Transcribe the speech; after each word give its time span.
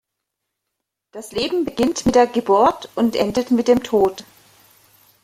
Das 1.11 1.31
Leben 1.31 1.63
beginnt 1.63 2.07
mit 2.07 2.15
der 2.15 2.25
Geburt 2.25 2.89
und 2.95 3.15
endet 3.15 3.51
mit 3.51 3.67
dem 3.67 3.83
Tod. 3.83 4.25